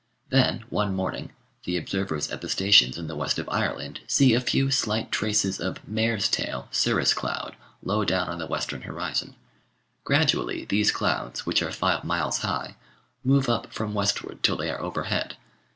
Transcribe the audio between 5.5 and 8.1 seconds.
of "mare's tail" cirrus cloud low